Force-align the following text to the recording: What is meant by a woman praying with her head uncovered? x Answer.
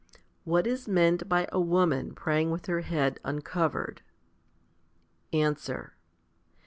What 0.45 0.65
is 0.65 0.87
meant 0.87 1.29
by 1.29 1.47
a 1.51 1.59
woman 1.61 2.15
praying 2.15 2.49
with 2.49 2.65
her 2.65 2.79
head 2.81 3.19
uncovered? 3.23 4.01
x 5.31 5.37
Answer. 5.37 5.95